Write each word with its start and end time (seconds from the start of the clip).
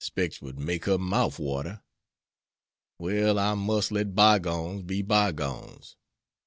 Specs 0.00 0.38
'twould 0.38 0.58
make 0.58 0.86
her 0.86 0.96
mouf 0.96 1.38
water. 1.38 1.82
Well, 2.98 3.38
I 3.38 3.52
mus' 3.52 3.90
let 3.90 4.14
by 4.14 4.38
gones 4.38 4.84
be 4.84 5.02
by 5.02 5.30
gones. 5.32 5.96